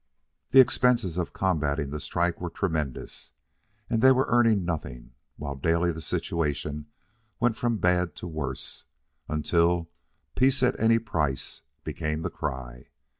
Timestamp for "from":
7.55-7.77